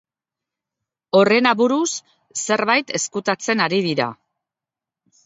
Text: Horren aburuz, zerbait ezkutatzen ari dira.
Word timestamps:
Horren 1.19 1.47
aburuz, 1.49 1.89
zerbait 2.45 2.95
ezkutatzen 3.01 3.63
ari 3.67 3.81
dira. 3.89 4.09